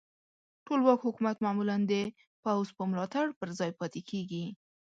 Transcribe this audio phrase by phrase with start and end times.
[0.65, 1.93] ټولواک حکومت معمولا د
[2.43, 4.45] پوځ په ملاتړ پر ځای پاتې کیږي.